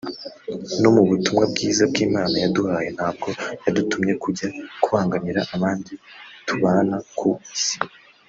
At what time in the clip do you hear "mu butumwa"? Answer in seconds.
0.95-1.43